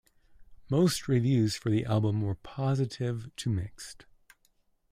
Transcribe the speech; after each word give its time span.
Most 0.67 1.07
reviews 1.07 1.55
for 1.57 1.69
the 1.69 1.85
album 1.85 2.21
were 2.23 2.33
positive 2.33 3.29
to 3.35 3.49
mixed. 3.51 4.07